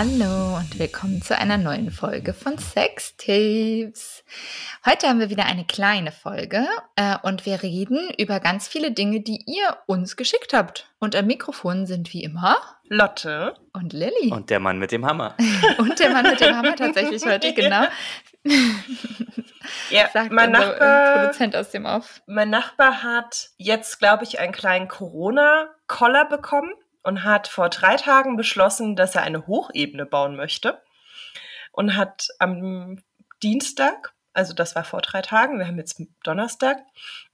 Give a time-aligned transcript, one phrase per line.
[0.00, 4.22] Hallo und willkommen zu einer neuen Folge von Sex Tapes.
[4.86, 9.22] Heute haben wir wieder eine kleine Folge äh, und wir reden über ganz viele Dinge,
[9.22, 10.88] die ihr uns geschickt habt.
[11.00, 14.30] Und am Mikrofon sind wie immer Lotte und Lilly.
[14.30, 15.34] Und der Mann mit dem Hammer.
[15.78, 17.82] und der Mann mit dem Hammer tatsächlich heute, genau.
[19.90, 22.22] ja, Sagt mein Nachbar, Produzent aus dem Off.
[22.26, 26.70] mein Nachbar hat jetzt, glaube ich, einen kleinen Corona-Koller bekommen
[27.08, 30.82] und hat vor drei Tagen beschlossen, dass er eine Hochebene bauen möchte
[31.72, 33.02] und hat am
[33.42, 36.76] Dienstag, also das war vor drei Tagen, wir haben jetzt Donnerstag,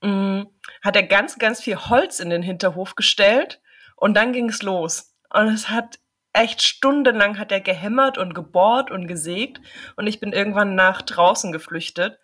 [0.01, 0.47] mh,
[0.81, 3.61] hat er ganz, ganz viel Holz in den Hinterhof gestellt
[3.97, 5.13] und dann ging es los.
[5.29, 5.99] Und es hat
[6.33, 9.61] echt stundenlang hat er gehämmert und gebohrt und gesägt
[9.97, 12.21] und ich bin irgendwann nach draußen geflüchtet,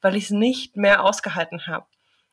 [0.00, 1.84] weil ich es nicht mehr ausgehalten habe.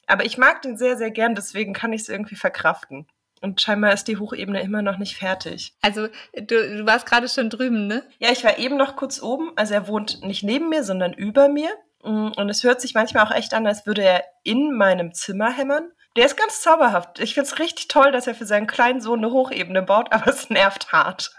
[0.07, 3.05] Aber ich mag den sehr, sehr gern, deswegen kann ich es irgendwie verkraften.
[3.41, 5.73] Und scheinbar ist die Hochebene immer noch nicht fertig.
[5.81, 8.03] Also du, du warst gerade schon drüben, ne?
[8.19, 9.51] Ja, ich war eben noch kurz oben.
[9.55, 11.69] Also er wohnt nicht neben mir, sondern über mir.
[12.03, 15.51] Mm, Und es hört sich manchmal auch echt an, als würde er in meinem Zimmer
[15.51, 15.91] hämmern.
[16.17, 17.19] Der ist ganz zauberhaft.
[17.19, 20.27] Ich finde es richtig toll, dass er für seinen kleinen Sohn eine Hochebene baut, aber
[20.27, 21.31] es nervt hart.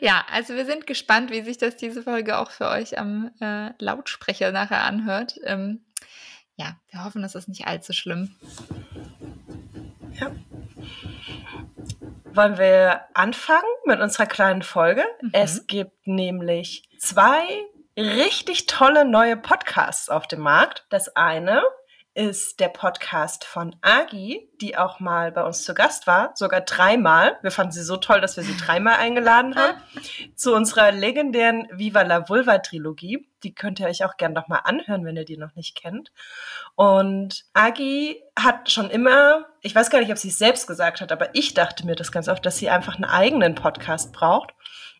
[0.00, 3.70] Ja, also wir sind gespannt, wie sich das diese Folge auch für euch am äh,
[3.78, 5.40] Lautsprecher nachher anhört.
[5.44, 5.84] Ähm,
[6.56, 8.36] ja, wir hoffen, das ist nicht allzu schlimm.
[10.20, 10.30] Ja.
[12.38, 15.04] Wollen wir anfangen mit unserer kleinen Folge?
[15.20, 15.30] Mhm.
[15.32, 17.42] Es gibt nämlich zwei
[17.96, 20.86] richtig tolle neue Podcasts auf dem Markt.
[20.88, 21.64] Das eine
[22.18, 27.38] ist der Podcast von Agi, die auch mal bei uns zu Gast war, sogar dreimal.
[27.42, 29.78] Wir fanden sie so toll, dass wir sie dreimal eingeladen haben
[30.34, 33.24] zu unserer legendären Viva la Vulva Trilogie.
[33.44, 36.10] Die könnt ihr euch auch gerne noch mal anhören, wenn ihr die noch nicht kennt.
[36.74, 41.12] Und Agi hat schon immer, ich weiß gar nicht, ob sie es selbst gesagt hat,
[41.12, 44.50] aber ich dachte mir das ganz oft, dass sie einfach einen eigenen Podcast braucht.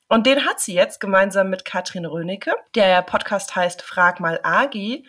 [0.08, 2.54] Und den hat sie jetzt gemeinsam mit Katrin Rönecke.
[2.74, 5.06] Der Podcast heißt Frag mal Agi,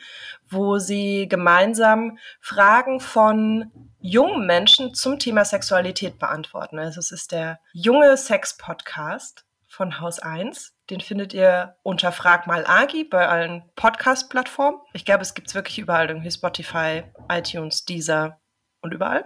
[0.49, 3.71] wo sie gemeinsam Fragen von
[4.01, 6.79] jungen Menschen zum Thema Sexualität beantworten.
[6.79, 10.73] Also es ist der junge Sex-Podcast von Haus 1.
[10.89, 14.81] Den findet ihr unter Frag mal Agi bei allen Podcast-Plattformen.
[14.91, 18.41] Ich glaube, es gibt es wirklich überall, irgendwie Spotify, iTunes, Deezer
[18.81, 19.25] und überall.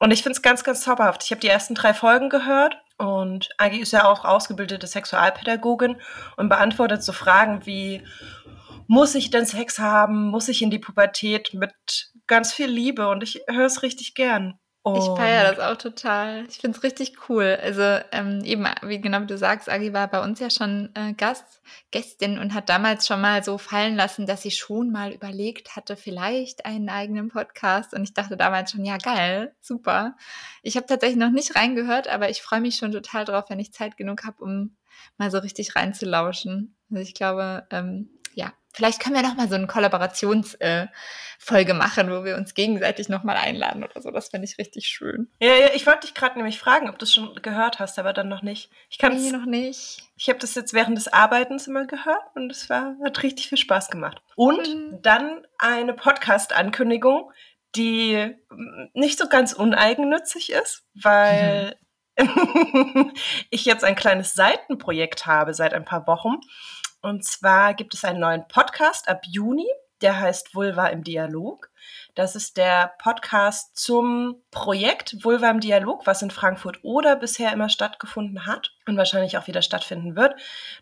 [0.00, 1.22] Und ich finde es ganz, ganz zauberhaft.
[1.22, 6.00] Ich habe die ersten drei Folgen gehört und Agi ist ja auch ausgebildete Sexualpädagogin
[6.36, 8.02] und beantwortet so Fragen wie,
[8.88, 10.28] muss ich denn Sex haben?
[10.30, 11.72] Muss ich in die Pubertät mit
[12.26, 13.08] ganz viel Liebe?
[13.08, 14.58] Und ich höre es richtig gern.
[14.84, 16.46] Ich Und- feiere das auch total.
[16.48, 17.58] Ich finde es richtig cool.
[17.62, 21.60] Also ähm, eben, wie genau du sagst, Agi war bei uns ja schon äh, Gast,
[21.90, 25.96] Gästin und hat damals schon mal so fallen lassen, dass sie schon mal überlegt hatte,
[25.96, 27.92] vielleicht einen eigenen Podcast.
[27.92, 30.16] Und ich dachte damals schon, ja geil, super.
[30.62, 33.72] Ich habe tatsächlich noch nicht reingehört, aber ich freue mich schon total drauf, wenn ich
[33.72, 34.76] Zeit genug habe, um
[35.18, 36.76] mal so richtig reinzulauschen.
[36.90, 38.08] Also ich glaube, ähm,
[38.78, 40.90] vielleicht können wir noch mal so eine Kollaborationsfolge
[41.50, 44.12] äh, machen, wo wir uns gegenseitig noch mal einladen oder so.
[44.12, 45.28] Das fände ich richtig schön.
[45.40, 48.12] Ja, ja, ich wollte dich gerade nämlich fragen, ob du es schon gehört hast, aber
[48.12, 48.70] dann noch nicht.
[48.88, 50.04] Ich kann Nee, noch nicht.
[50.16, 53.58] Ich habe das jetzt während des Arbeitens immer gehört und es war, hat richtig viel
[53.58, 54.22] Spaß gemacht.
[54.36, 55.02] Und Mhm.
[55.02, 57.32] dann eine Podcast-Ankündigung,
[57.74, 61.76] die mm, nicht so ganz uneigennützig ist, weil
[63.50, 66.36] ich jetzt ein kleines Seitenprojekt habe seit ein paar Wochen.
[67.00, 69.68] Und zwar gibt es einen neuen Podcast ab Juni,
[70.00, 71.70] der heißt Vulva im Dialog.
[72.14, 77.68] Das ist der Podcast zum Projekt Vulva im Dialog, was in Frankfurt oder bisher immer
[77.68, 80.34] stattgefunden hat und wahrscheinlich auch wieder stattfinden wird.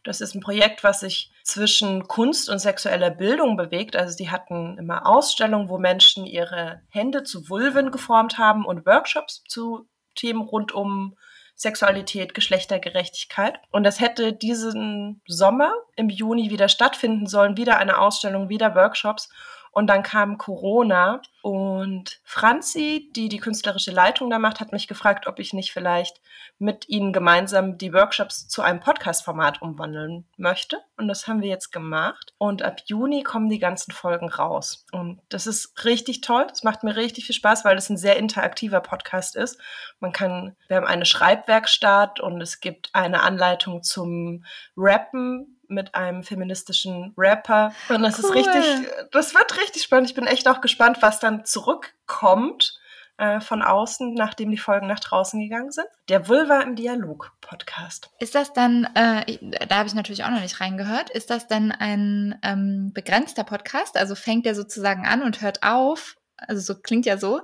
[0.04, 3.96] Das ist ein Projekt, was sich zwischen Kunst und sexueller Bildung bewegt.
[3.96, 9.44] Also die hatten immer Ausstellungen, wo Menschen ihre Hände zu Vulven geformt haben und Workshops
[9.48, 11.16] zu Themen rund um
[11.56, 13.58] Sexualität, Geschlechtergerechtigkeit.
[13.72, 19.30] Und das hätte diesen Sommer im Juni wieder stattfinden sollen, wieder eine Ausstellung, wieder Workshops.
[19.76, 25.26] Und dann kam Corona und Franzi, die die künstlerische Leitung da macht, hat mich gefragt,
[25.26, 26.22] ob ich nicht vielleicht
[26.58, 30.78] mit ihnen gemeinsam die Workshops zu einem Podcast-Format umwandeln möchte.
[30.96, 32.32] Und das haben wir jetzt gemacht.
[32.38, 34.86] Und ab Juni kommen die ganzen Folgen raus.
[34.92, 36.46] Und das ist richtig toll.
[36.48, 39.60] Das macht mir richtig viel Spaß, weil es ein sehr interaktiver Podcast ist.
[40.00, 44.42] Man kann, wir haben eine Schreibwerkstatt und es gibt eine Anleitung zum
[44.74, 47.72] Rappen mit einem feministischen Rapper.
[47.88, 48.36] Und das ist Cool.
[48.36, 48.64] richtig,
[49.12, 50.08] das wird richtig spannend.
[50.08, 52.78] Ich bin echt auch gespannt, was dann zurückkommt
[53.18, 55.86] äh, von außen, nachdem die Folgen nach draußen gegangen sind.
[56.08, 58.10] Der Vulva im Dialog Podcast.
[58.18, 61.72] Ist das dann, äh, da habe ich natürlich auch noch nicht reingehört, ist das dann
[61.72, 63.96] ein ähm, begrenzter Podcast?
[63.96, 66.16] Also fängt der sozusagen an und hört auf?
[66.36, 67.40] Also so klingt ja so.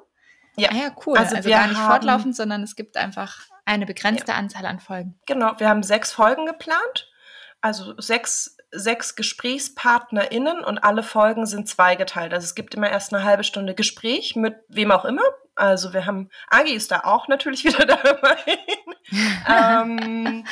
[0.56, 0.68] Ja.
[0.70, 1.16] Ah ja, cool.
[1.16, 4.38] Also, Also wir gar nicht fortlaufend, sondern es gibt einfach eine begrenzte ja.
[4.38, 5.18] Anzahl an Folgen.
[5.26, 7.08] Genau, wir haben sechs Folgen geplant.
[7.62, 12.34] Also sechs, sechs GesprächspartnerInnen und alle Folgen sind zweigeteilt.
[12.34, 15.22] Also es gibt immer erst eine halbe Stunde Gespräch mit wem auch immer.
[15.54, 18.36] Also wir haben, Agi ist da auch natürlich wieder dabei.
[19.48, 20.44] ähm,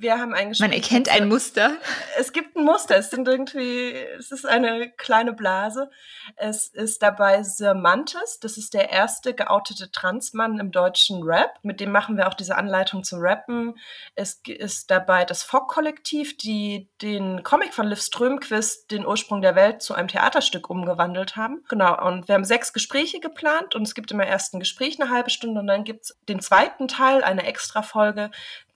[0.00, 1.76] wir haben ein Man erkennt ein Muster.
[2.18, 2.96] Es gibt ein Muster.
[2.96, 5.90] Es sind irgendwie, es ist eine kleine Blase.
[6.36, 7.42] Es ist dabei
[7.74, 8.38] Mantis.
[8.40, 11.58] Das ist der erste geoutete Transmann im deutschen Rap.
[11.62, 13.78] Mit dem machen wir auch diese Anleitung zum Rappen.
[14.14, 19.82] Es ist dabei das Fogg-Kollektiv, die den Comic von Liv Strömquist, den Ursprung der Welt,
[19.82, 21.64] zu einem Theaterstück umgewandelt haben.
[21.68, 22.00] Genau.
[22.06, 25.30] Und wir haben sechs Gespräche geplant und es gibt immer erst ein Gespräch eine halbe
[25.30, 28.30] Stunde und dann gibt es den zweiten Teil, eine extra Folge,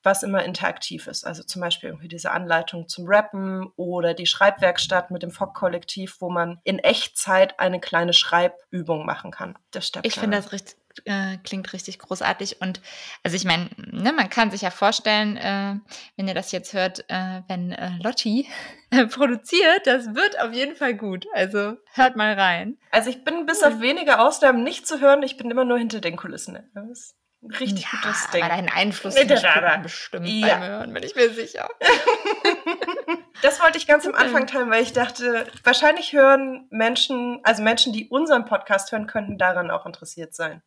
[0.05, 1.27] was immer interaktiv ist.
[1.27, 6.31] Also zum Beispiel irgendwie diese Anleitung zum Rappen oder die Schreibwerkstatt mit dem FOC-Kollektiv, wo
[6.31, 9.57] man in Echtzeit eine kleine Schreibübung machen kann.
[9.71, 12.61] Das ich finde das richtig, äh, klingt richtig großartig.
[12.61, 12.81] Und
[13.23, 15.77] also ich meine, ne, man kann sich ja vorstellen, äh,
[16.17, 18.47] wenn ihr das jetzt hört, äh, wenn äh, Lotti
[19.11, 21.27] produziert, das wird auf jeden Fall gut.
[21.33, 22.79] Also hört mal rein.
[22.91, 26.01] Also ich bin bis auf wenige Ausnahmen nicht zu hören, ich bin immer nur hinter
[26.01, 26.59] den Kulissen.
[26.75, 27.17] Das
[27.61, 28.43] richtig ja, gutes Ding.
[28.43, 30.49] Aber deinen Einfluss nee, bestimmt ja.
[30.49, 31.69] beim Hören, bin ich mir sicher.
[33.43, 37.93] das wollte ich ganz am Anfang teilen, weil ich dachte, wahrscheinlich hören Menschen, also Menschen,
[37.93, 40.63] die unseren Podcast hören, könnten daran auch interessiert sein.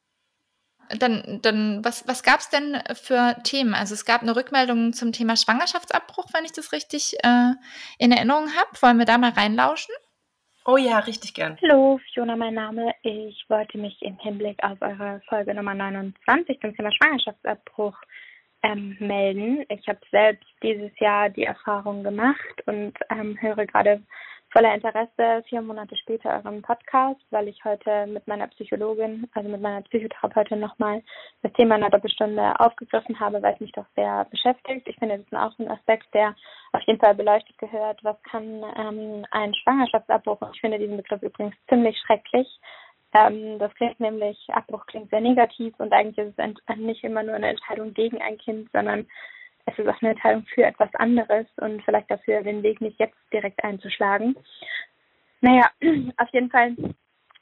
[0.89, 3.73] Dann, dann was, was gab es denn für Themen?
[3.73, 7.53] Also es gab eine Rückmeldung zum Thema Schwangerschaftsabbruch, wenn ich das richtig äh,
[7.97, 8.69] in Erinnerung habe.
[8.81, 9.93] Wollen wir da mal reinlauschen?
[10.69, 11.57] Oh ja, richtig gern.
[11.63, 12.93] Hallo, Fiona, mein Name.
[13.01, 17.97] Ich wollte mich im Hinblick auf eure Folge Nummer 29 zum Thema Schwangerschaftsabbruch
[18.63, 19.63] ähm, melden.
[19.69, 24.03] Ich habe selbst dieses Jahr die Erfahrung gemacht und ähm, höre gerade
[24.57, 29.61] voller Interesse vier Monate später euren Podcast, weil ich heute mit meiner Psychologin, also mit
[29.61, 31.03] meiner Psychotherapeutin nochmal
[31.43, 34.87] das Thema in einer Doppelstunde aufgegriffen habe, weil es mich doch sehr beschäftigt.
[34.87, 36.33] Ich finde, das ist auch ein Aspekt, der
[36.71, 38.03] auf jeden Fall beleuchtet gehört.
[38.03, 40.39] Was kann ähm, ein Schwangerschaftsabbruch?
[40.55, 42.47] Ich finde diesen Begriff übrigens ziemlich schrecklich.
[43.13, 47.35] Ähm, das klingt nämlich, Abbruch klingt sehr negativ und eigentlich ist es nicht immer nur
[47.35, 49.05] eine Entscheidung gegen ein Kind, sondern
[49.67, 53.17] es ist auch eine Entscheidung für etwas anderes und vielleicht dafür den Weg nicht jetzt
[53.31, 54.35] direkt einzuschlagen.
[55.41, 55.69] Naja,
[56.17, 56.75] auf jeden Fall,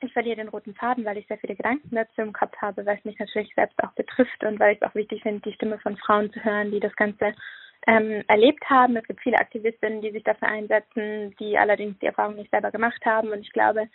[0.01, 2.98] ich verliere den roten Faden, weil ich sehr viele Gedanken dazu im Kopf habe, weil
[2.98, 5.77] es mich natürlich selbst auch betrifft und weil ich es auch wichtig finde, die Stimme
[5.80, 7.33] von Frauen zu hören, die das Ganze
[7.88, 8.98] ähm, erlebt haben.
[8.98, 13.06] Es gibt viele Aktivistinnen, die sich dafür einsetzen, die allerdings die Erfahrung nicht selber gemacht
[13.06, 13.30] haben.
[13.30, 13.88] Und ich glaube,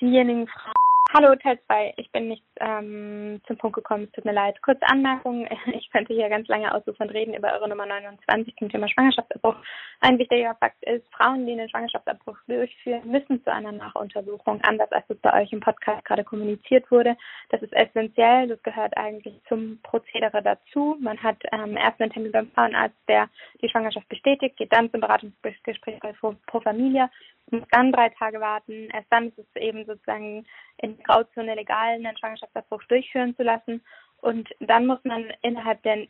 [0.00, 0.74] diejenigen Frauen,
[1.12, 4.62] Hallo Teil 2, ich bin nicht ähm, zum Punkt gekommen, es tut mir leid.
[4.62, 8.86] Kurze Anmerkung, ich könnte hier ganz lange ausufern reden über eure Nummer 29 zum Thema
[8.88, 9.56] Schwangerschaftsabbruch.
[10.02, 15.04] Ein wichtiger Fakt ist, Frauen, die einen Schwangerschaftsabbruch durchführen, müssen zu einer Nachuntersuchung, anders als
[15.08, 17.16] es bei euch im Podcast gerade kommuniziert wurde.
[17.48, 20.96] Das ist essentiell, das gehört eigentlich zum Prozedere dazu.
[21.00, 23.28] Man hat ähm, erst einen Termin beim Frauenarzt, der
[23.60, 27.10] die Schwangerschaft bestätigt, geht dann zum Beratungsgespräch bei Pro Familia,
[27.50, 28.88] muss dann drei Tage warten.
[28.92, 30.46] Erst dann ist es eben sozusagen
[30.78, 33.82] in Grauzone legal, einen Schwangerschaftsabbruch durchführen zu lassen.
[34.20, 36.06] Und dann muss man innerhalb der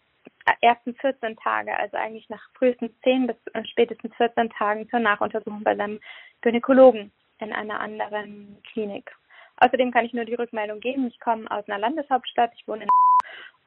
[0.61, 5.63] ersten 14 Tage, also eigentlich nach frühestens 10 bis äh, spätestens 14 Tagen zur Nachuntersuchung
[5.63, 6.01] bei seinem
[6.41, 9.11] Gynäkologen in einer anderen Klinik.
[9.57, 12.89] Außerdem kann ich nur die Rückmeldung geben, ich komme aus einer Landeshauptstadt, ich wohne in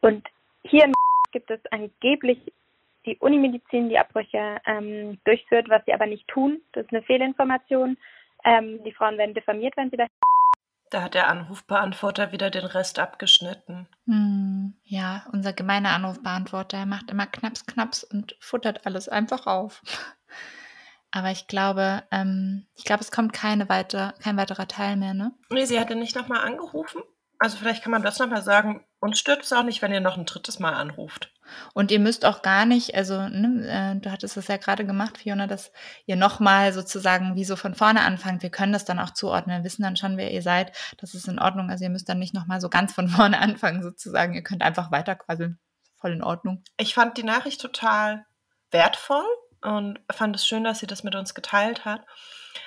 [0.01, 0.27] und
[0.63, 0.93] hier in
[1.31, 2.39] gibt es angeblich
[3.05, 6.62] die Unimedizin, die Abbrüche ähm, durchführt, was sie aber nicht tun.
[6.71, 7.97] Das ist eine Fehlinformation.
[8.45, 10.09] Ähm, die Frauen werden diffamiert, wenn sie das
[10.93, 13.88] da hat der Anrufbeantworter wieder den Rest abgeschnitten.
[14.05, 19.81] Hm, ja, unser gemeiner Anrufbeantworter macht immer Knaps, Knaps und futtert alles einfach auf.
[21.12, 25.31] Aber ich glaube, ähm, ich glaube, es kommt keine weiter, kein weiterer Teil mehr, ne?
[25.50, 27.03] Nee, sie hatte nicht nochmal angerufen.
[27.39, 28.85] Also vielleicht kann man das nochmal sagen.
[28.99, 31.31] Uns stört es auch nicht, wenn ihr noch ein drittes Mal anruft.
[31.73, 35.17] Und ihr müsst auch gar nicht, also ne, äh, du hattest es ja gerade gemacht,
[35.17, 35.71] Fiona, dass
[36.05, 38.43] ihr nochmal sozusagen wie so von vorne anfangt.
[38.43, 40.75] Wir können das dann auch zuordnen, wir wissen dann schon, wer ihr seid.
[40.99, 41.69] Das ist in Ordnung.
[41.69, 44.33] Also ihr müsst dann nicht nochmal so ganz von vorne anfangen sozusagen.
[44.33, 45.59] Ihr könnt einfach weiterquasseln.
[45.97, 46.63] Voll in Ordnung.
[46.77, 48.25] Ich fand die Nachricht total
[48.71, 49.25] wertvoll
[49.61, 52.05] und fand es schön, dass sie das mit uns geteilt hat.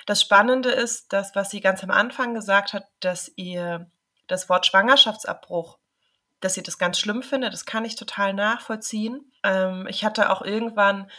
[0.05, 3.89] Das Spannende ist, dass, was sie ganz am Anfang gesagt hat, dass ihr
[4.27, 5.77] das Wort Schwangerschaftsabbruch
[6.39, 7.53] dass sie das ganz schlimm findet.
[7.53, 9.31] Das kann ich total nachvollziehen.
[9.43, 11.09] Ähm, ich hatte auch irgendwann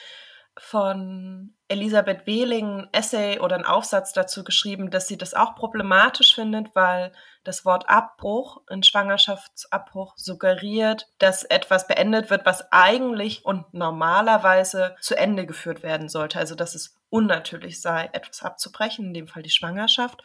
[0.61, 6.35] von Elisabeth Wehling ein Essay oder einen Aufsatz dazu geschrieben, dass sie das auch problematisch
[6.35, 7.13] findet, weil
[7.45, 15.17] das Wort Abbruch in Schwangerschaftsabbruch suggeriert, dass etwas beendet wird, was eigentlich und normalerweise zu
[15.17, 16.41] Ende geführt werden sollte.
[16.41, 20.23] Also dass es unnatürlich sei, etwas abzubrechen, in dem Fall die Schwangerschaft.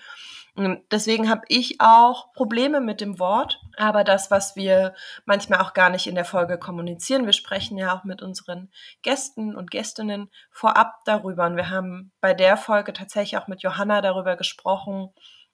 [0.56, 4.94] Deswegen habe ich auch Probleme mit dem Wort, aber das, was wir
[5.26, 8.70] manchmal auch gar nicht in der Folge kommunizieren, wir sprechen ja auch mit unseren
[9.02, 14.02] Gästen und Gästinnen vorab darüber und wir haben bei der Folge tatsächlich auch mit Johanna
[14.02, 15.10] darüber gesprochen,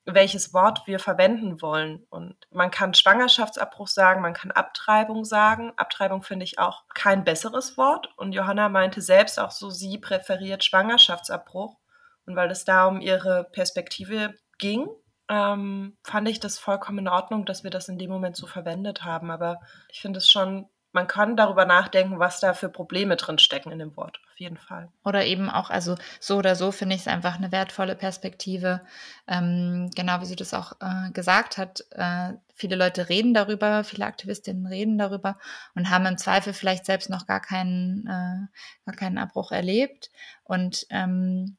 [0.05, 2.05] welches Wort wir verwenden wollen.
[2.09, 5.71] Und man kann Schwangerschaftsabbruch sagen, man kann Abtreibung sagen.
[5.77, 8.09] Abtreibung finde ich auch kein besseres Wort.
[8.17, 11.77] Und Johanna meinte selbst auch so, sie präferiert Schwangerschaftsabbruch.
[12.25, 14.87] Und weil es da um ihre Perspektive ging,
[15.29, 19.03] ähm, fand ich das vollkommen in Ordnung, dass wir das in dem Moment so verwendet
[19.03, 19.31] haben.
[19.31, 19.59] Aber
[19.91, 23.79] ich finde es schon man kann darüber nachdenken, was da für Probleme drin stecken in
[23.79, 24.91] dem Wort, auf jeden Fall.
[25.03, 28.81] Oder eben auch, also so oder so finde ich es einfach eine wertvolle Perspektive.
[29.27, 31.85] Ähm, genau wie sie das auch äh, gesagt hat.
[31.91, 35.37] Äh, viele Leute reden darüber, viele Aktivistinnen reden darüber
[35.75, 40.09] und haben im Zweifel vielleicht selbst noch gar keinen, äh, gar keinen Abbruch erlebt.
[40.43, 41.57] Und ähm,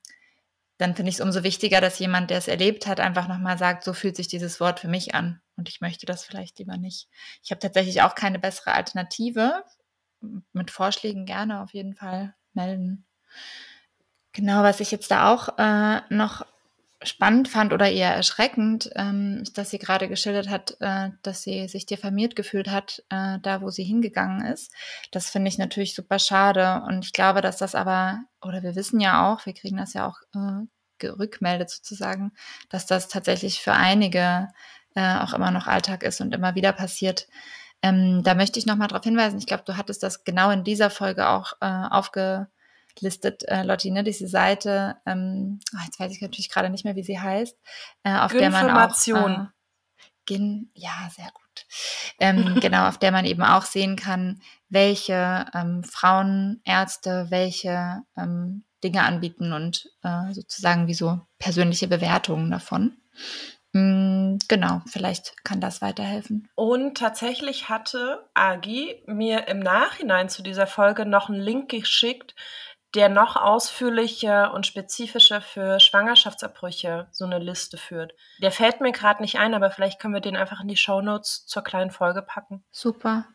[0.80, 3.84] dann finde ich es umso wichtiger, dass jemand, der es erlebt hat, einfach nochmal sagt,
[3.84, 7.08] so fühlt sich dieses Wort für mich an und ich möchte das vielleicht lieber nicht.
[7.42, 9.62] Ich habe tatsächlich auch keine bessere Alternative.
[10.52, 13.06] Mit Vorschlägen gerne auf jeden Fall melden.
[14.32, 16.46] Genau, was ich jetzt da auch äh, noch
[17.02, 21.86] spannend fand oder eher erschreckend, ähm, dass sie gerade geschildert hat, äh, dass sie sich
[21.86, 24.72] diffamiert gefühlt hat, äh, da wo sie hingegangen ist.
[25.10, 26.82] Das finde ich natürlich super schade.
[26.86, 30.06] Und ich glaube, dass das aber, oder wir wissen ja auch, wir kriegen das ja
[30.06, 30.66] auch äh,
[30.98, 32.32] gerückmeldet sozusagen,
[32.68, 34.48] dass das tatsächlich für einige
[34.94, 37.28] äh, auch immer noch Alltag ist und immer wieder passiert.
[37.82, 40.90] Ähm, da möchte ich nochmal darauf hinweisen, ich glaube, du hattest das genau in dieser
[40.90, 41.66] Folge auch äh,
[42.90, 44.04] aufgelistet, äh, Lotti, ne?
[44.04, 47.56] diese Seite, ähm, oh, jetzt weiß ich natürlich gerade nicht mehr, wie sie heißt,
[48.04, 49.06] äh, auf der man auch...
[49.06, 49.46] Äh,
[50.26, 51.66] gen, ja, sehr gut.
[52.18, 59.02] Ähm, genau, auf der man eben auch sehen kann, welche ähm, Frauenärzte welche ähm, Dinge
[59.02, 62.96] anbieten und äh, sozusagen wie so persönliche Bewertungen davon.
[63.72, 66.48] Mm, genau, vielleicht kann das weiterhelfen.
[66.54, 72.34] Und tatsächlich hatte Agi mir im Nachhinein zu dieser Folge noch einen Link geschickt,
[72.94, 78.14] der noch ausführlicher und spezifischer für Schwangerschaftsabbrüche so eine Liste führt.
[78.42, 81.46] Der fällt mir gerade nicht ein, aber vielleicht können wir den einfach in die Shownotes
[81.46, 82.64] zur kleinen Folge packen.
[82.70, 83.26] Super.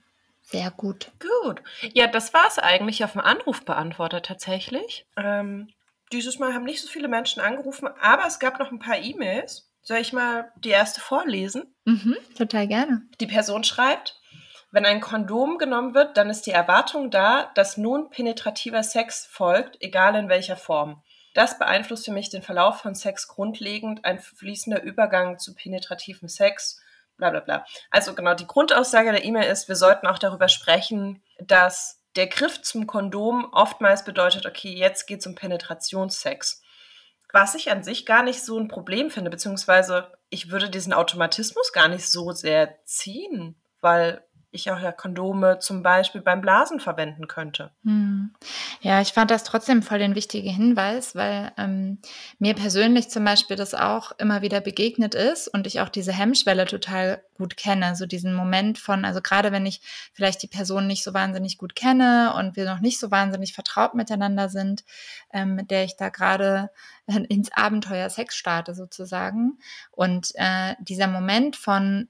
[0.42, 1.12] Sehr gut.
[1.20, 1.62] Gut.
[1.94, 5.08] Ja, das war es eigentlich auf dem Anrufbeantworter tatsächlich.
[5.18, 5.70] Ähm,
[6.12, 9.72] dieses Mal haben nicht so viele Menschen angerufen, aber es gab noch ein paar E-Mails.
[9.82, 11.76] Soll ich mal die erste vorlesen?
[11.86, 13.04] Mhm, total gerne.
[13.20, 14.20] Die Person schreibt,
[14.76, 19.82] wenn ein Kondom genommen wird, dann ist die Erwartung da, dass nun penetrativer Sex folgt,
[19.82, 21.02] egal in welcher Form.
[21.34, 26.82] Das beeinflusst für mich den Verlauf von Sex grundlegend, ein fließender Übergang zu penetrativem Sex,
[27.18, 27.66] bla bla bla.
[27.90, 32.62] Also genau, die Grundaussage der E-Mail ist, wir sollten auch darüber sprechen, dass der Griff
[32.62, 36.62] zum Kondom oftmals bedeutet, okay, jetzt geht es um Penetrationssex
[37.36, 41.74] was ich an sich gar nicht so ein Problem finde, beziehungsweise ich würde diesen Automatismus
[41.74, 44.25] gar nicht so sehr ziehen, weil
[44.56, 47.72] ich auch ja Kondome zum Beispiel beim Blasen verwenden könnte.
[47.84, 48.34] Hm.
[48.82, 52.00] Ja, ich fand das trotzdem voll den wichtigen Hinweis, weil ähm,
[52.40, 56.66] mir persönlich zum Beispiel das auch immer wieder begegnet ist und ich auch diese Hemmschwelle
[56.66, 57.96] total gut kenne.
[57.96, 59.82] So diesen Moment von, also gerade wenn ich
[60.14, 63.94] vielleicht die Person nicht so wahnsinnig gut kenne und wir noch nicht so wahnsinnig vertraut
[63.94, 64.84] miteinander sind,
[65.32, 66.70] ähm, mit der ich da gerade
[67.08, 69.60] äh, ins Abenteuer Sex starte sozusagen.
[69.92, 72.08] Und äh, dieser Moment von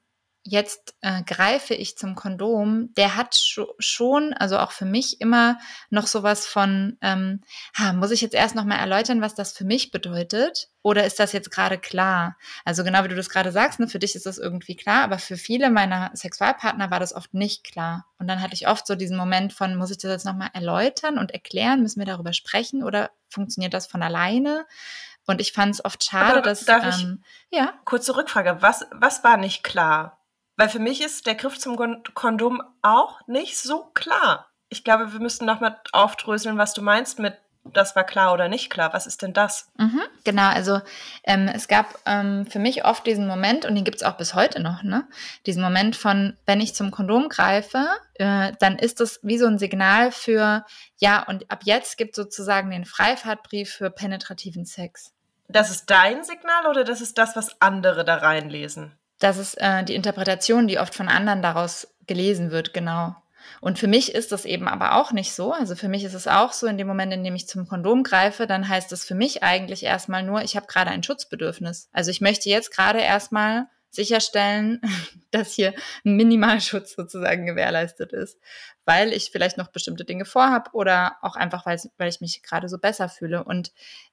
[0.47, 3.35] jetzt äh, greife ich zum Kondom, der hat
[3.79, 5.57] schon, also auch für mich immer
[5.89, 7.41] noch sowas von, ähm,
[7.75, 10.69] ha, muss ich jetzt erst noch mal erläutern, was das für mich bedeutet?
[10.83, 12.37] Oder ist das jetzt gerade klar?
[12.63, 15.17] Also genau wie du das gerade sagst, ne, für dich ist das irgendwie klar, aber
[15.17, 18.05] für viele meiner Sexualpartner war das oft nicht klar.
[18.19, 20.51] Und dann hatte ich oft so diesen Moment von, muss ich das jetzt noch mal
[20.53, 21.81] erläutern und erklären?
[21.81, 22.83] Müssen wir darüber sprechen?
[22.83, 24.67] Oder funktioniert das von alleine?
[25.25, 26.65] Und ich fand es oft schade, aber dass.
[26.65, 27.73] Darf ähm, ich ja.
[27.85, 28.61] Kurze Rückfrage.
[28.61, 30.19] Was, was war nicht klar?
[30.57, 31.75] Weil für mich ist der Griff zum
[32.13, 34.47] Kondom auch nicht so klar.
[34.69, 37.35] Ich glaube, wir müssen nochmal aufdröseln, was du meinst mit
[37.73, 38.93] das war klar oder nicht klar.
[38.93, 39.71] Was ist denn das?
[39.77, 40.81] Mhm, genau, also
[41.23, 44.35] ähm, es gab ähm, für mich oft diesen Moment, und den gibt es auch bis
[44.35, 45.07] heute noch, ne?
[45.45, 49.57] Diesen Moment von, wenn ich zum Kondom greife, äh, dann ist das wie so ein
[49.57, 50.65] Signal für,
[50.97, 55.11] ja, und ab jetzt gibt sozusagen den Freifahrtbrief für penetrativen Sex.
[55.47, 58.97] Das ist dein Signal oder das ist das, was andere da reinlesen?
[59.25, 63.15] Das ist äh, die Interpretation, die oft von anderen daraus gelesen wird, genau.
[63.59, 65.51] Und für mich ist das eben aber auch nicht so.
[65.51, 68.03] Also für mich ist es auch so, in dem Moment, in dem ich zum Kondom
[68.03, 71.89] greife, dann heißt es für mich eigentlich erstmal nur, ich habe gerade ein Schutzbedürfnis.
[71.91, 73.65] Also ich möchte jetzt gerade erstmal
[73.95, 74.81] sicherstellen,
[75.31, 75.73] dass hier
[76.05, 78.39] ein Minimalschutz sozusagen gewährleistet ist,
[78.85, 82.69] weil ich vielleicht noch bestimmte Dinge vorhabe oder auch einfach, weil, weil ich mich gerade
[82.69, 83.43] so besser fühle.
[83.43, 83.71] Und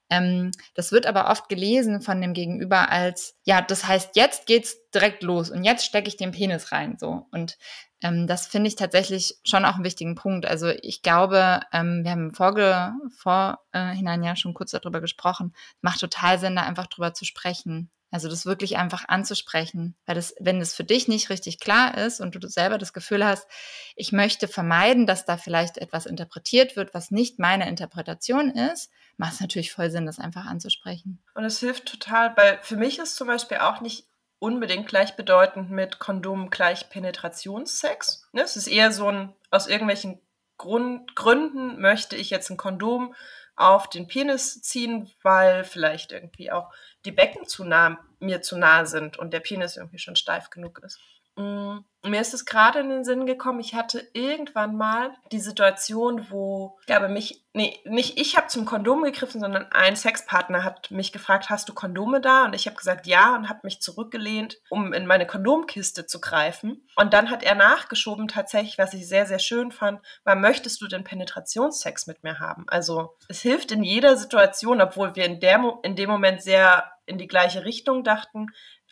[0.09, 4.77] ähm, das wird aber oft gelesen von dem Gegenüber als, ja, das heißt, jetzt geht's
[4.91, 7.27] direkt los und jetzt stecke ich den Penis rein, so.
[7.31, 7.57] Und
[8.03, 10.45] ähm, das finde ich tatsächlich schon auch einen wichtigen Punkt.
[10.45, 16.01] Also ich glaube, ähm, wir haben im Vorge Vorhinein ja schon kurz darüber gesprochen, macht
[16.01, 17.89] total Sinn, da einfach drüber zu sprechen.
[18.13, 22.21] Also das wirklich einfach anzusprechen, weil das, wenn es für dich nicht richtig klar ist
[22.21, 23.47] und du selber das Gefühl hast,
[23.95, 29.33] ich möchte vermeiden, dass da vielleicht etwas interpretiert wird, was nicht meine Interpretation ist, macht
[29.33, 31.23] es natürlich voll Sinn, das einfach anzusprechen.
[31.33, 34.05] Und es hilft total, weil für mich ist zum Beispiel auch nicht
[34.37, 38.27] unbedingt gleichbedeutend mit Kondom gleich Penetrationssex.
[38.31, 38.43] Ne?
[38.43, 40.19] Es ist eher so ein, aus irgendwelchen
[40.59, 43.15] Grund, Gründen möchte ich jetzt ein Kondom
[43.55, 46.71] auf den Penis ziehen, weil vielleicht irgendwie auch
[47.05, 50.79] die Becken zu nah, mir zu nah sind und der Penis irgendwie schon steif genug
[50.83, 50.99] ist.
[51.35, 56.27] Mm, mir ist es gerade in den Sinn gekommen, ich hatte irgendwann mal die Situation,
[56.29, 60.91] wo, ich glaube, mich, nee, nicht ich habe zum Kondom gegriffen, sondern ein Sexpartner hat
[60.91, 62.45] mich gefragt, hast du Kondome da?
[62.45, 66.87] Und ich habe gesagt, ja, und habe mich zurückgelehnt, um in meine Kondomkiste zu greifen.
[66.95, 70.87] Und dann hat er nachgeschoben, tatsächlich, was ich sehr, sehr schön fand, war, möchtest du
[70.87, 72.65] denn Penetrationssex mit mir haben?
[72.67, 77.17] Also, es hilft in jeder Situation, obwohl wir in, der, in dem Moment sehr in
[77.17, 78.47] die gleiche Richtung dachten,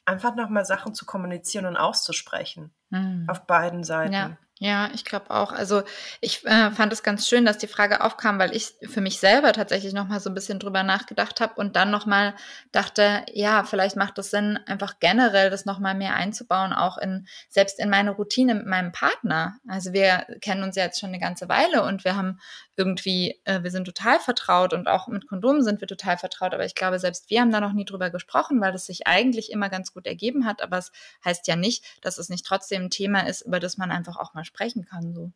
[0.06, 2.74] einfach nochmal Sachen zu kommunizieren und auszusprechen.
[2.90, 3.26] Mhm.
[3.30, 4.14] Auf beiden Seiten.
[4.14, 4.38] Ja.
[4.64, 5.54] Ja, ich glaube auch.
[5.54, 5.82] Also
[6.20, 9.54] ich äh, fand es ganz schön, dass die Frage aufkam, weil ich für mich selber
[9.54, 12.36] tatsächlich noch mal so ein bisschen drüber nachgedacht habe und dann noch mal
[12.72, 17.26] dachte, ja, vielleicht macht es Sinn, einfach generell das noch mal mehr einzubauen, auch in
[17.50, 19.56] selbst in meine Routine mit meinem Partner.
[19.68, 22.40] Also wir kennen uns ja jetzt schon eine ganze Weile und wir haben
[22.76, 26.54] irgendwie, äh, wir sind total vertraut und auch mit Kondomen sind wir total vertraut.
[26.54, 29.52] Aber ich glaube, selbst wir haben da noch nie drüber gesprochen, weil es sich eigentlich
[29.52, 30.62] immer ganz gut ergeben hat.
[30.62, 30.92] Aber es
[31.26, 34.34] heißt ja nicht, dass es nicht trotzdem ein Thema ist, über das man einfach auch
[34.34, 35.14] mal sprechen kann.
[35.14, 35.32] So.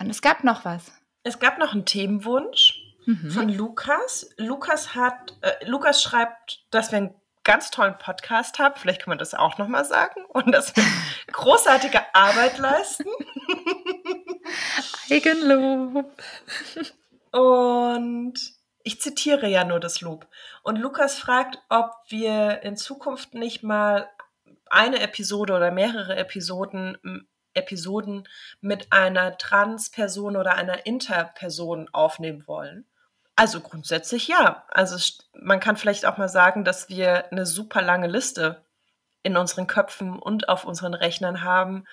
[0.00, 0.92] Und es gab noch was.
[1.22, 3.30] Es gab noch einen Themenwunsch mhm.
[3.30, 4.28] von Lukas.
[4.36, 8.74] Lukas hat, äh, Lukas schreibt, dass wir einen ganz tollen Podcast haben.
[8.76, 10.24] Vielleicht kann man das auch nochmal sagen.
[10.28, 10.84] Und dass wir
[11.32, 13.08] großartige Arbeit leisten.
[15.10, 16.12] Eigenlob.
[17.32, 18.34] Und
[18.82, 20.26] ich zitiere ja nur das Lob.
[20.62, 24.08] Und Lukas fragt, ob wir in Zukunft nicht mal
[24.70, 26.98] eine Episode oder mehrere Episoden
[27.54, 28.28] Episoden
[28.60, 32.84] mit einer Transperson oder einer Interperson aufnehmen wollen?
[33.36, 34.64] Also grundsätzlich ja.
[34.68, 34.96] Also
[35.40, 38.64] man kann vielleicht auch mal sagen, dass wir eine super lange Liste
[39.22, 41.86] in unseren Köpfen und auf unseren Rechnern haben,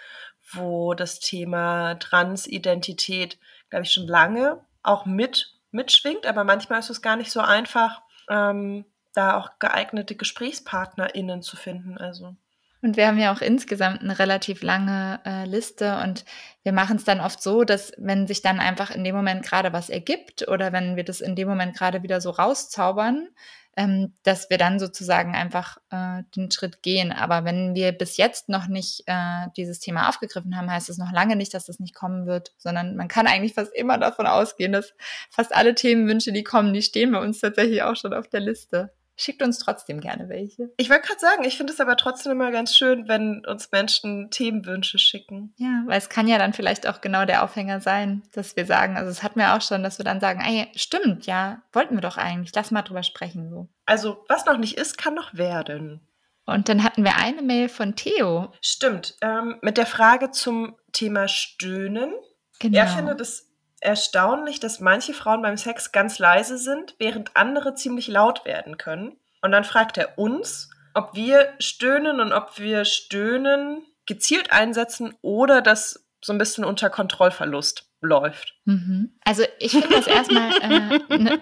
[0.54, 3.38] wo das Thema Transidentität,
[3.70, 8.02] glaube ich, schon lange auch mit mitschwingt, aber manchmal ist es gar nicht so einfach,
[8.30, 11.98] ähm, da auch geeignete GesprächspartnerInnen zu finden.
[11.98, 12.36] Also
[12.84, 16.26] und wir haben ja auch insgesamt eine relativ lange äh, Liste und
[16.64, 19.72] wir machen es dann oft so, dass wenn sich dann einfach in dem Moment gerade
[19.72, 23.30] was ergibt oder wenn wir das in dem Moment gerade wieder so rauszaubern,
[23.78, 27.12] ähm, dass wir dann sozusagen einfach äh, den Schritt gehen.
[27.12, 31.12] Aber wenn wir bis jetzt noch nicht äh, dieses Thema aufgegriffen haben, heißt es noch
[31.12, 34.74] lange nicht, dass das nicht kommen wird, sondern man kann eigentlich fast immer davon ausgehen,
[34.74, 34.94] dass
[35.30, 38.94] fast alle Themenwünsche, die kommen, die stehen bei uns tatsächlich auch schon auf der Liste.
[39.16, 40.72] Schickt uns trotzdem gerne welche.
[40.78, 44.32] Ich wollte gerade sagen, ich finde es aber trotzdem immer ganz schön, wenn uns Menschen
[44.32, 45.54] Themenwünsche schicken.
[45.58, 48.98] Ja, weil es kann ja dann vielleicht auch genau der Aufhänger sein, dass wir sagen,
[48.98, 52.02] also es hat mir auch schon, dass wir dann sagen, ey, stimmt, ja, wollten wir
[52.02, 53.68] doch eigentlich, lass mal drüber sprechen so.
[53.86, 56.08] Also, was noch nicht ist, kann noch werden.
[56.46, 58.52] Und dann hatten wir eine Mail von Theo.
[58.62, 62.14] Stimmt, ähm, mit der Frage zum Thema Stöhnen.
[62.60, 62.78] Genau.
[62.78, 63.51] Er findet es
[63.82, 69.18] erstaunlich, dass manche Frauen beim Sex ganz leise sind, während andere ziemlich laut werden können.
[69.42, 75.62] Und dann fragt er uns, ob wir stöhnen und ob wir stöhnen gezielt einsetzen oder
[75.62, 78.56] das so ein bisschen unter Kontrollverlust läuft.
[78.66, 79.18] Mhm.
[79.24, 81.40] Also ich finde das erstmal eine äh, ne,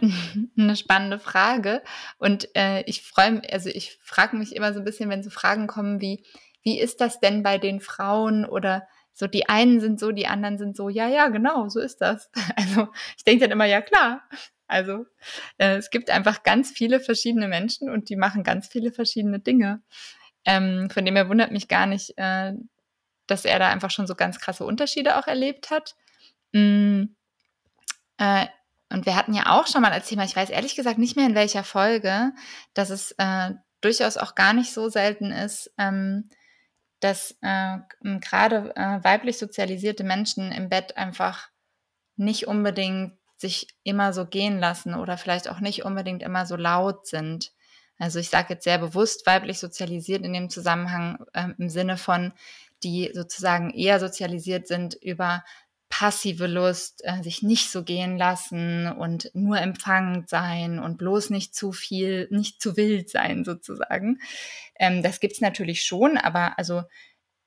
[0.55, 1.81] ne spannende Frage
[2.17, 5.29] und äh, ich freue mich, also ich frage mich immer so ein bisschen, wenn so
[5.29, 6.25] Fragen kommen wie,
[6.63, 10.57] wie ist das denn bei den Frauen oder so die einen sind so, die anderen
[10.57, 12.29] sind so, ja, ja, genau, so ist das.
[12.55, 14.23] Also ich denke dann immer, ja klar.
[14.67, 15.05] Also
[15.57, 19.81] äh, es gibt einfach ganz viele verschiedene Menschen und die machen ganz viele verschiedene Dinge.
[20.45, 22.53] Ähm, von dem her wundert mich gar nicht, äh,
[23.27, 25.95] dass er da einfach schon so ganz krasse Unterschiede auch erlebt hat.
[26.53, 27.05] Mm,
[28.17, 28.45] äh,
[28.91, 31.25] und wir hatten ja auch schon mal als Thema, ich weiß ehrlich gesagt nicht mehr
[31.25, 32.31] in welcher Folge,
[32.73, 36.29] dass es äh, durchaus auch gar nicht so selten ist, ähm,
[36.99, 41.49] dass äh, gerade äh, weiblich sozialisierte Menschen im Bett einfach
[42.15, 47.07] nicht unbedingt sich immer so gehen lassen oder vielleicht auch nicht unbedingt immer so laut
[47.07, 47.53] sind.
[47.97, 52.33] Also ich sage jetzt sehr bewusst weiblich sozialisiert in dem Zusammenhang ähm, im Sinne von,
[52.83, 55.43] die sozusagen eher sozialisiert sind über
[55.99, 61.53] passive Lust, äh, sich nicht so gehen lassen und nur empfangend sein und bloß nicht
[61.53, 64.21] zu viel, nicht zu wild sein sozusagen.
[64.79, 66.83] Ähm, das gibt's natürlich schon, aber also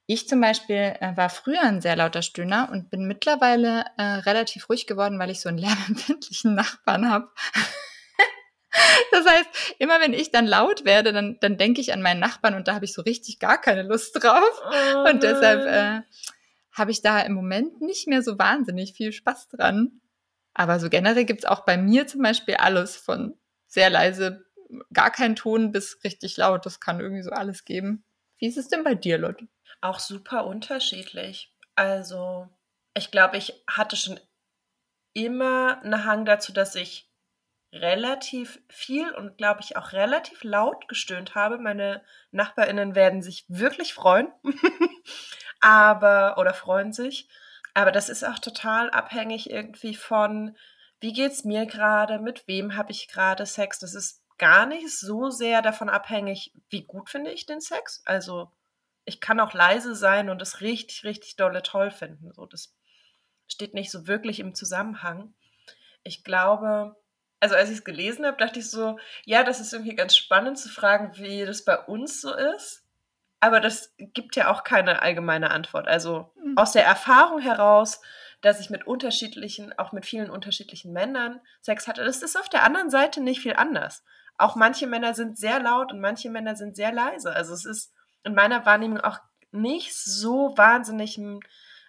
[0.05, 4.69] ich zum Beispiel äh, war früher ein sehr lauter Stöhner und bin mittlerweile äh, relativ
[4.69, 7.31] ruhig geworden, weil ich so einen lärmempfindlichen Nachbarn habe.
[9.13, 12.53] das heißt, immer wenn ich dann laut werde, dann, dann denke ich an meinen Nachbarn
[12.53, 14.63] und da habe ich so richtig gar keine Lust drauf.
[14.95, 16.03] Oh, und deshalb äh,
[16.73, 20.01] habe ich da im Moment nicht mehr so wahnsinnig viel Spaß dran.
[20.55, 24.45] Aber so generell gibt's auch bei mir zum Beispiel alles von sehr leise,
[24.93, 26.67] gar kein Ton bis richtig laut.
[26.67, 28.05] Das kann irgendwie so alles geben.
[28.39, 29.47] Wie ist es denn bei dir, Lotte?
[29.81, 31.55] Auch super unterschiedlich.
[31.75, 32.49] Also,
[32.95, 34.21] ich glaube, ich hatte schon
[35.15, 37.11] immer einen Hang dazu, dass ich
[37.73, 41.59] relativ viel und glaube ich auch relativ laut gestöhnt habe.
[41.59, 44.31] Meine Nachbarinnen werden sich wirklich freuen.
[45.63, 47.29] aber oder freuen sich.
[47.73, 50.57] Aber das ist auch total abhängig irgendwie von,
[51.01, 53.79] wie geht's mir gerade, mit wem habe ich gerade Sex.
[53.79, 58.03] Das ist gar nicht so sehr davon abhängig, wie gut finde ich den Sex.
[58.05, 58.51] Also
[59.05, 62.33] ich kann auch leise sein und es richtig, richtig dolle toll finden.
[62.33, 62.75] So, das
[63.49, 65.35] steht nicht so wirklich im Zusammenhang.
[66.03, 66.97] Ich glaube,
[67.41, 70.59] also als ich es gelesen habe, dachte ich so, ja, das ist irgendwie ganz spannend
[70.59, 72.82] zu fragen, wie das bei uns so ist.
[73.43, 75.89] Aber das gibt ja auch keine allgemeine Antwort.
[75.89, 76.57] Also mhm.
[76.57, 78.01] aus der Erfahrung heraus,
[78.41, 82.63] dass ich mit unterschiedlichen, auch mit vielen unterschiedlichen Männern Sex hatte, das ist auf der
[82.63, 84.05] anderen Seite nicht viel anders.
[84.39, 87.35] Auch manche Männer sind sehr laut und manche Männer sind sehr leise.
[87.35, 89.19] Also es ist in meiner Wahrnehmung auch
[89.51, 91.41] nicht so wahnsinnig ein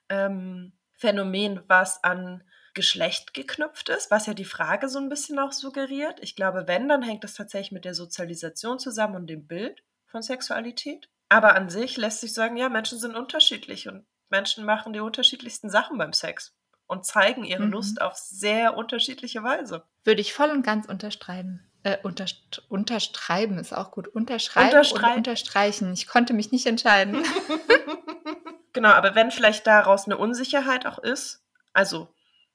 [0.09, 5.51] ähm, Phänomen, was an Geschlecht geknüpft ist, was ja die Frage so ein bisschen auch
[5.51, 6.17] suggeriert.
[6.23, 10.23] Ich glaube, wenn, dann hängt das tatsächlich mit der Sozialisation zusammen und dem Bild von
[10.23, 11.11] Sexualität.
[11.29, 15.69] Aber an sich lässt sich sagen, ja, Menschen sind unterschiedlich und Menschen machen die unterschiedlichsten
[15.69, 16.55] Sachen beim Sex
[16.87, 17.71] und zeigen ihre mhm.
[17.71, 19.83] Lust auf sehr unterschiedliche Weise.
[20.03, 21.69] Würde ich voll und ganz unterschreiben.
[21.83, 24.07] Äh, unterst unterschreiben ist auch gut.
[24.07, 25.93] Unterschreiben Unterstrei und unterstreichen.
[25.93, 27.23] Ich konnte mich nicht entscheiden.
[28.73, 32.13] genau, aber wenn vielleicht daraus eine Unsicherheit auch ist, also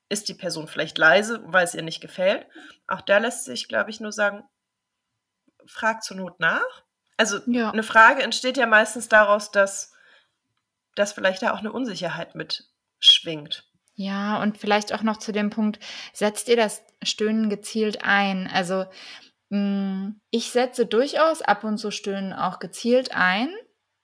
[0.08, 2.46] ist die Person vielleicht leise, weil es ihr nicht gefällt,
[2.86, 4.44] auch da lässt sich, glaube ich, nur sagen,
[5.66, 6.84] frag zur Not nach
[7.18, 7.70] also ja.
[7.70, 9.92] eine Frage entsteht ja meistens daraus, dass,
[10.94, 13.68] dass vielleicht da auch eine Unsicherheit mitschwingt.
[13.94, 15.80] Ja, und vielleicht auch noch zu dem Punkt,
[16.12, 18.48] setzt ihr das Stöhnen gezielt ein?
[18.52, 18.86] Also
[19.50, 23.50] mm, ich setze durchaus ab und zu Stöhnen auch gezielt ein,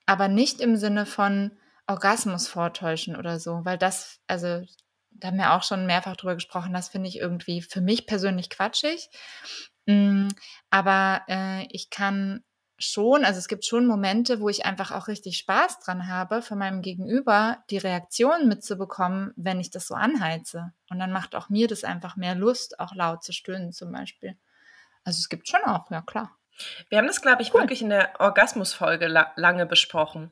[0.05, 4.64] aber nicht im Sinne von Orgasmus vortäuschen oder so, weil das, also
[5.12, 8.50] da haben wir auch schon mehrfach drüber gesprochen, das finde ich irgendwie für mich persönlich
[8.50, 9.09] quatschig.
[9.87, 10.27] Mm,
[10.70, 12.42] aber äh, ich kann
[12.85, 16.59] schon, also es gibt schon Momente, wo ich einfach auch richtig Spaß dran habe, von
[16.59, 20.73] meinem Gegenüber die Reaktion mitzubekommen, wenn ich das so anheize.
[20.90, 24.37] Und dann macht auch mir das einfach mehr Lust, auch laut zu stöhnen zum Beispiel.
[25.05, 26.37] Also es gibt schon auch, ja klar.
[26.88, 27.61] Wir haben das, glaube ich, cool.
[27.61, 30.31] wirklich in der Orgasmusfolge la lange besprochen.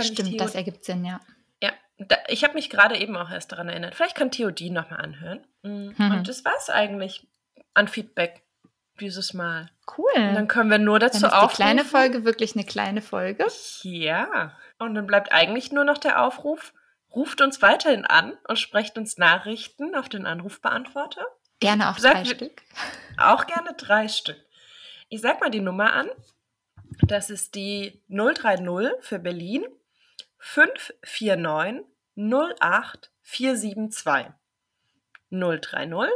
[0.00, 1.20] Stimmt, das ergibt Sinn, ja.
[1.62, 3.94] Ja, da, ich habe mich gerade eben auch erst daran erinnert.
[3.94, 5.46] Vielleicht kann Theo die nochmal anhören.
[5.62, 5.94] Mhm.
[5.98, 7.26] Und das war es eigentlich
[7.74, 8.41] an Feedback
[9.00, 9.70] dieses Mal.
[9.96, 10.10] Cool.
[10.16, 13.46] Und dann können wir nur dazu ist Die kleine Folge wirklich eine kleine Folge.
[13.82, 14.56] Ja.
[14.78, 16.72] Und dann bleibt eigentlich nur noch der Aufruf.
[17.14, 21.24] Ruft uns weiterhin an und sprecht uns Nachrichten auf den Anrufbeantworter.
[21.60, 22.62] Gerne auch drei Stück.
[23.18, 24.40] Auch gerne drei Stück.
[25.08, 26.08] Ich sag mal die Nummer an.
[27.02, 28.66] Das ist die 030
[29.00, 29.64] für Berlin
[30.38, 31.84] 549
[32.16, 34.32] 08 472.
[35.30, 36.10] 030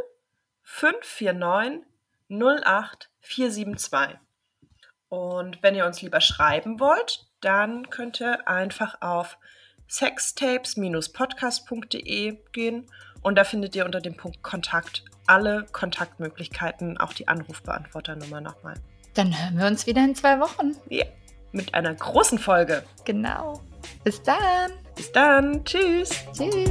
[0.62, 1.86] 549
[2.28, 4.18] 08472.
[5.08, 9.38] Und wenn ihr uns lieber schreiben wollt, dann könnt ihr einfach auf
[9.88, 12.86] sextapes-podcast.de gehen
[13.22, 18.74] und da findet ihr unter dem Punkt Kontakt alle Kontaktmöglichkeiten, auch die Anrufbeantworternummer nochmal.
[19.14, 20.76] Dann hören wir uns wieder in zwei Wochen.
[20.88, 21.04] Ja,
[21.52, 22.82] mit einer großen Folge.
[23.04, 23.60] Genau.
[24.04, 24.72] Bis dann.
[24.94, 25.62] Bis dann.
[25.64, 26.10] Tschüss.
[26.32, 26.70] Tschüss.